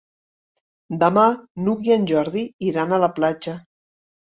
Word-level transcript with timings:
Demà 1.03 1.27
n'Hug 1.67 1.85
i 1.91 1.95
en 1.99 2.11
Jordi 2.15 2.49
iran 2.73 2.93
a 2.93 3.03
la 3.09 3.15
platja. 3.23 3.61